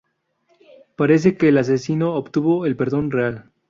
Parece 0.95 1.37
que 1.37 1.49
el 1.49 1.59
asesino 1.59 2.15
obtuvo 2.15 2.65
el 2.65 2.75
perdón 2.75 3.11
real. 3.11 3.51